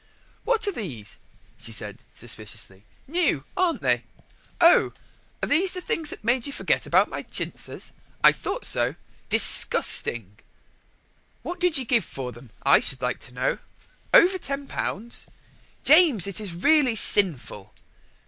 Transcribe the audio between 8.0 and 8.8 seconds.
I thought